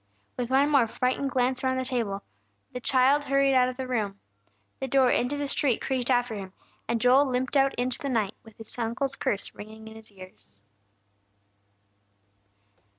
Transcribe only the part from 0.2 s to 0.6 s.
With